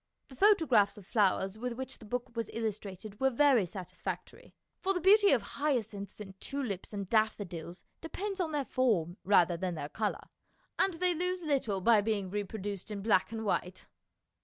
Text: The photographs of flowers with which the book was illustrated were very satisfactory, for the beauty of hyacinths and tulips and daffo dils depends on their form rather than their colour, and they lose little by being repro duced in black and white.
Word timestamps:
The 0.29 0.35
photographs 0.35 0.97
of 0.97 1.05
flowers 1.05 1.59
with 1.59 1.73
which 1.73 1.99
the 1.99 2.05
book 2.05 2.35
was 2.35 2.49
illustrated 2.53 3.19
were 3.19 3.29
very 3.29 3.67
satisfactory, 3.67 4.55
for 4.79 4.95
the 4.95 4.99
beauty 4.99 5.29
of 5.31 5.43
hyacinths 5.43 6.19
and 6.19 6.41
tulips 6.41 6.91
and 6.91 7.07
daffo 7.07 7.45
dils 7.45 7.83
depends 8.01 8.41
on 8.41 8.51
their 8.51 8.65
form 8.65 9.17
rather 9.23 9.57
than 9.57 9.75
their 9.75 9.89
colour, 9.89 10.29
and 10.79 10.95
they 10.95 11.13
lose 11.13 11.43
little 11.43 11.81
by 11.81 12.01
being 12.01 12.31
repro 12.31 12.59
duced 12.63 12.89
in 12.89 13.03
black 13.03 13.31
and 13.31 13.45
white. 13.45 13.85